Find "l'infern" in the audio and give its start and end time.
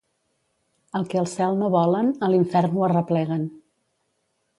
2.31-2.79